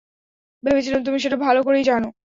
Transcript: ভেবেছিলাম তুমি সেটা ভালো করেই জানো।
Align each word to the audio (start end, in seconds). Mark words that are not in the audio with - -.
ভেবেছিলাম 0.63 1.01
তুমি 1.03 1.17
সেটা 1.19 1.37
ভালো 1.37 1.59
করেই 1.63 1.83
জানো। 1.83 2.07